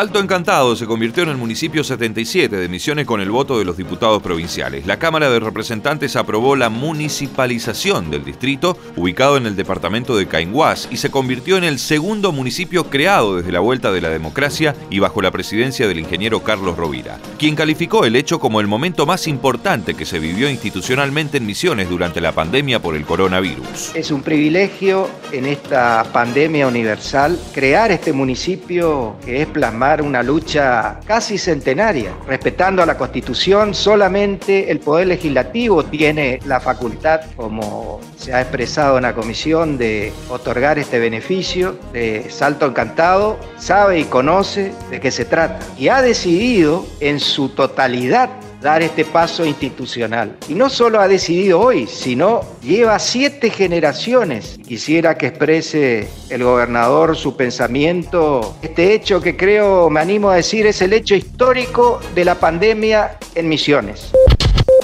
Salto 0.00 0.18
Encantado 0.18 0.76
se 0.76 0.86
convirtió 0.86 1.24
en 1.24 1.28
el 1.28 1.36
municipio 1.36 1.84
77 1.84 2.56
de 2.56 2.68
Misiones 2.70 3.04
con 3.04 3.20
el 3.20 3.30
voto 3.30 3.58
de 3.58 3.66
los 3.66 3.76
diputados 3.76 4.22
provinciales. 4.22 4.86
La 4.86 4.98
Cámara 4.98 5.28
de 5.28 5.38
Representantes 5.40 6.16
aprobó 6.16 6.56
la 6.56 6.70
municipalización 6.70 8.10
del 8.10 8.24
distrito, 8.24 8.78
ubicado 8.96 9.36
en 9.36 9.44
el 9.44 9.56
departamento 9.56 10.16
de 10.16 10.26
Cainguás, 10.26 10.88
y 10.90 10.96
se 10.96 11.10
convirtió 11.10 11.58
en 11.58 11.64
el 11.64 11.78
segundo 11.78 12.32
municipio 12.32 12.84
creado 12.84 13.36
desde 13.36 13.52
la 13.52 13.60
vuelta 13.60 13.92
de 13.92 14.00
la 14.00 14.08
democracia 14.08 14.74
y 14.88 15.00
bajo 15.00 15.20
la 15.20 15.32
presidencia 15.32 15.86
del 15.86 15.98
ingeniero 15.98 16.42
Carlos 16.42 16.78
Rovira, 16.78 17.18
quien 17.38 17.54
calificó 17.54 18.06
el 18.06 18.16
hecho 18.16 18.40
como 18.40 18.62
el 18.62 18.68
momento 18.68 19.04
más 19.04 19.26
importante 19.26 19.92
que 19.92 20.06
se 20.06 20.18
vivió 20.18 20.48
institucionalmente 20.48 21.36
en 21.36 21.44
Misiones 21.44 21.90
durante 21.90 22.22
la 22.22 22.32
pandemia 22.32 22.80
por 22.80 22.96
el 22.96 23.04
coronavirus. 23.04 23.94
Es 23.94 24.10
un 24.10 24.22
privilegio 24.22 25.10
en 25.30 25.44
esta 25.44 26.06
pandemia 26.10 26.66
universal 26.68 27.38
crear 27.52 27.92
este 27.92 28.14
municipio 28.14 29.16
que 29.26 29.42
es 29.42 29.46
plasmado 29.46 29.89
una 29.98 30.22
lucha 30.22 31.00
casi 31.06 31.38
centenaria. 31.38 32.12
Respetando 32.26 32.82
a 32.82 32.86
la 32.86 32.96
Constitución, 32.96 33.74
solamente 33.74 34.70
el 34.70 34.78
Poder 34.78 35.08
Legislativo 35.08 35.84
tiene 35.84 36.38
la 36.46 36.60
facultad, 36.60 37.22
como 37.34 38.00
se 38.16 38.32
ha 38.32 38.40
expresado 38.40 38.98
en 38.98 39.02
la 39.02 39.14
comisión, 39.14 39.76
de 39.78 40.12
otorgar 40.28 40.78
este 40.78 40.98
beneficio 40.98 41.78
de 41.92 42.30
salto 42.30 42.66
encantado, 42.66 43.38
sabe 43.58 43.98
y 43.98 44.04
conoce 44.04 44.72
de 44.90 45.00
qué 45.00 45.10
se 45.10 45.24
trata. 45.24 45.58
Y 45.76 45.88
ha 45.88 46.02
decidido 46.02 46.86
en 47.00 47.18
su 47.18 47.48
totalidad 47.48 48.30
dar 48.60 48.82
este 48.82 49.04
paso 49.04 49.44
institucional. 49.44 50.36
Y 50.48 50.54
no 50.54 50.68
solo 50.68 51.00
ha 51.00 51.08
decidido 51.08 51.60
hoy, 51.60 51.86
sino 51.86 52.42
lleva 52.62 52.98
siete 52.98 53.50
generaciones. 53.50 54.58
Quisiera 54.66 55.16
que 55.16 55.28
exprese 55.28 56.08
el 56.28 56.44
gobernador 56.44 57.16
su 57.16 57.36
pensamiento. 57.36 58.56
Este 58.62 58.94
hecho 58.94 59.20
que 59.20 59.36
creo, 59.36 59.90
me 59.90 60.00
animo 60.00 60.30
a 60.30 60.36
decir, 60.36 60.66
es 60.66 60.82
el 60.82 60.92
hecho 60.92 61.14
histórico 61.14 62.00
de 62.14 62.24
la 62.24 62.34
pandemia 62.34 63.18
en 63.34 63.48
Misiones. 63.48 64.12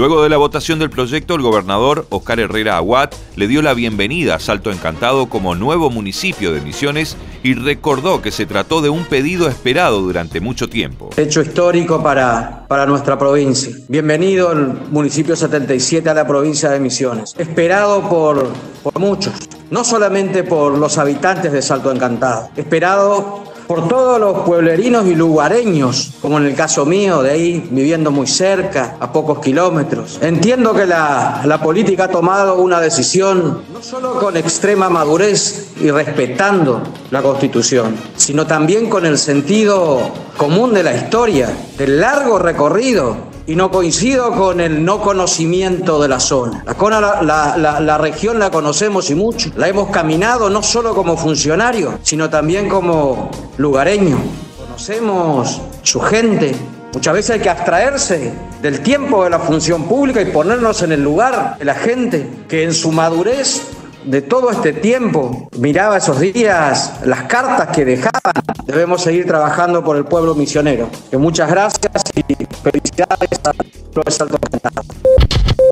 Luego 0.00 0.22
de 0.22 0.30
la 0.30 0.38
votación 0.38 0.78
del 0.78 0.88
proyecto, 0.88 1.34
el 1.34 1.42
gobernador 1.42 2.06
Oscar 2.08 2.40
Herrera 2.40 2.78
Aguat 2.78 3.14
le 3.36 3.46
dio 3.46 3.60
la 3.60 3.74
bienvenida 3.74 4.36
a 4.36 4.40
Salto 4.40 4.72
Encantado 4.72 5.28
como 5.28 5.54
nuevo 5.54 5.90
municipio 5.90 6.54
de 6.54 6.62
Misiones 6.62 7.18
y 7.42 7.52
recordó 7.52 8.22
que 8.22 8.30
se 8.30 8.46
trató 8.46 8.80
de 8.80 8.88
un 8.88 9.04
pedido 9.04 9.46
esperado 9.46 10.00
durante 10.00 10.40
mucho 10.40 10.70
tiempo. 10.70 11.10
Hecho 11.18 11.42
histórico 11.42 12.02
para, 12.02 12.64
para 12.66 12.86
nuestra 12.86 13.18
provincia. 13.18 13.76
Bienvenido 13.88 14.52
el 14.52 14.68
municipio 14.90 15.36
77 15.36 16.08
a 16.08 16.14
la 16.14 16.26
provincia 16.26 16.70
de 16.70 16.80
Misiones. 16.80 17.34
Esperado 17.36 18.08
por, 18.08 18.48
por 18.82 18.98
muchos, 18.98 19.34
no 19.70 19.84
solamente 19.84 20.44
por 20.44 20.78
los 20.78 20.96
habitantes 20.96 21.52
de 21.52 21.60
Salto 21.60 21.92
Encantado, 21.92 22.48
esperado 22.56 23.49
por 23.70 23.86
todos 23.86 24.18
los 24.18 24.38
pueblerinos 24.40 25.06
y 25.06 25.14
lugareños, 25.14 26.14
como 26.20 26.38
en 26.38 26.46
el 26.46 26.56
caso 26.56 26.84
mío, 26.84 27.22
de 27.22 27.30
ahí 27.30 27.68
viviendo 27.70 28.10
muy 28.10 28.26
cerca, 28.26 28.96
a 28.98 29.12
pocos 29.12 29.38
kilómetros. 29.38 30.18
Entiendo 30.20 30.74
que 30.74 30.86
la, 30.86 31.42
la 31.44 31.62
política 31.62 32.06
ha 32.06 32.08
tomado 32.08 32.56
una 32.56 32.80
decisión 32.80 33.62
no 33.72 33.80
solo 33.80 34.14
con 34.14 34.36
extrema 34.36 34.90
madurez 34.90 35.68
y 35.80 35.88
respetando 35.88 36.82
la 37.12 37.22
Constitución, 37.22 37.94
sino 38.16 38.44
también 38.44 38.90
con 38.90 39.06
el 39.06 39.16
sentido 39.16 40.00
común 40.36 40.74
de 40.74 40.82
la 40.82 40.96
historia, 40.96 41.48
del 41.78 42.00
largo 42.00 42.40
recorrido 42.40 43.29
y 43.46 43.56
no 43.56 43.70
coincido 43.70 44.32
con 44.32 44.60
el 44.60 44.84
no 44.84 45.00
conocimiento 45.00 46.00
de 46.00 46.08
la 46.08 46.20
zona. 46.20 46.64
La, 46.66 47.22
la, 47.22 47.56
la, 47.56 47.80
la, 47.80 47.98
región 47.98 48.38
la 48.38 48.50
conocemos 48.50 49.10
y 49.10 49.14
mucho. 49.14 49.50
La 49.56 49.68
hemos 49.68 49.90
caminado 49.90 50.50
no 50.50 50.62
solo 50.62 50.94
como 50.94 51.16
funcionario, 51.16 51.98
sino 52.02 52.30
también 52.30 52.68
como 52.68 53.30
lugareño. 53.58 54.18
Conocemos 54.58 55.60
su 55.82 56.00
gente. 56.00 56.54
Muchas 56.92 57.14
veces 57.14 57.30
hay 57.30 57.40
que 57.40 57.50
abstraerse 57.50 58.32
del 58.62 58.80
tiempo 58.80 59.24
de 59.24 59.30
la 59.30 59.38
función 59.38 59.84
pública 59.84 60.20
y 60.20 60.26
ponernos 60.26 60.82
en 60.82 60.92
el 60.92 61.02
lugar 61.02 61.56
de 61.58 61.64
la 61.64 61.74
gente 61.74 62.28
que 62.48 62.64
en 62.64 62.74
su 62.74 62.90
madurez 62.92 63.62
de 64.04 64.22
todo 64.22 64.50
este 64.50 64.72
tiempo, 64.72 65.48
miraba 65.58 65.98
esos 65.98 66.20
días, 66.20 67.00
las 67.04 67.24
cartas 67.24 67.74
que 67.74 67.84
dejaban. 67.84 68.32
Debemos 68.64 69.02
seguir 69.02 69.26
trabajando 69.26 69.84
por 69.84 69.96
el 69.96 70.04
pueblo 70.04 70.34
misionero. 70.34 70.88
Que 71.10 71.18
muchas 71.18 71.50
gracias 71.50 72.02
y 72.16 72.34
felicidades 72.62 73.40
a 73.44 73.50
Alto 73.50 74.38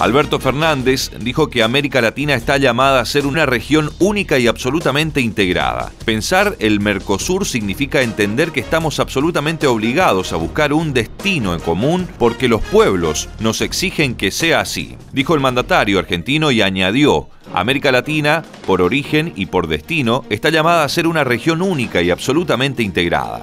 Alberto 0.00 0.38
Fernández 0.38 1.10
dijo 1.20 1.50
que 1.50 1.62
América 1.62 2.00
Latina 2.00 2.34
está 2.34 2.56
llamada 2.56 3.00
a 3.00 3.04
ser 3.04 3.26
una 3.26 3.46
región 3.46 3.90
única 3.98 4.38
y 4.38 4.46
absolutamente 4.46 5.20
integrada. 5.20 5.92
Pensar 6.04 6.56
el 6.60 6.78
Mercosur 6.78 7.46
significa 7.46 8.02
entender 8.02 8.52
que 8.52 8.60
estamos 8.60 9.00
absolutamente 9.00 9.66
obligados 9.66 10.32
a 10.32 10.36
buscar 10.36 10.72
un 10.72 10.94
destino 10.94 11.52
en 11.52 11.60
común 11.60 12.08
porque 12.18 12.48
los 12.48 12.62
pueblos 12.62 13.28
nos 13.40 13.60
exigen 13.60 14.14
que 14.14 14.30
sea 14.30 14.60
así, 14.60 14.96
dijo 15.12 15.34
el 15.34 15.40
mandatario 15.40 15.98
argentino 15.98 16.52
y 16.52 16.62
añadió, 16.62 17.28
América 17.54 17.92
Latina, 17.92 18.42
por 18.66 18.82
origen 18.82 19.32
y 19.36 19.46
por 19.46 19.66
destino, 19.66 20.24
está 20.30 20.50
llamada 20.50 20.84
a 20.84 20.88
ser 20.88 21.06
una 21.06 21.24
región 21.24 21.62
única 21.62 22.02
y 22.02 22.10
absolutamente 22.10 22.82
integrada. 22.82 23.42